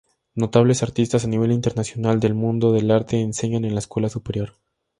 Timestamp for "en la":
3.65-3.81